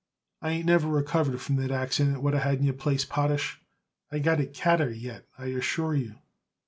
[0.41, 3.61] I ain't never recovered from that accident what I had in your place, Potash.
[4.11, 6.15] I got it catarrh yet, I assure you."